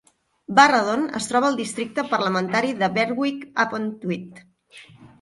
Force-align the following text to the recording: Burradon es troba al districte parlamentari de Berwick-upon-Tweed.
Burradon 0.59 1.03
es 1.19 1.27
troba 1.33 1.51
al 1.51 1.59
districte 1.61 2.07
parlamentari 2.15 2.75
de 2.83 2.93
Berwick-upon-Tweed. 2.99 4.47